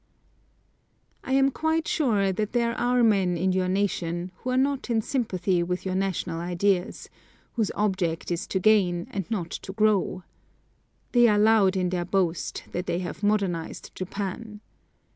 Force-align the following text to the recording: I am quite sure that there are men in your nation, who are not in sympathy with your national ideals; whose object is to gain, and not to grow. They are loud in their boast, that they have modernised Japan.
I 1.23 1.33
am 1.33 1.51
quite 1.51 1.87
sure 1.87 2.31
that 2.31 2.53
there 2.53 2.73
are 2.75 3.03
men 3.03 3.37
in 3.37 3.51
your 3.51 3.67
nation, 3.67 4.31
who 4.37 4.49
are 4.49 4.57
not 4.57 4.89
in 4.89 4.99
sympathy 5.03 5.61
with 5.61 5.85
your 5.85 5.93
national 5.93 6.39
ideals; 6.39 7.07
whose 7.53 7.69
object 7.75 8.31
is 8.31 8.47
to 8.47 8.59
gain, 8.59 9.05
and 9.11 9.29
not 9.29 9.51
to 9.51 9.73
grow. 9.73 10.23
They 11.11 11.27
are 11.27 11.37
loud 11.37 11.77
in 11.77 11.89
their 11.89 12.05
boast, 12.05 12.63
that 12.71 12.87
they 12.87 12.97
have 12.97 13.21
modernised 13.21 13.93
Japan. 13.93 14.61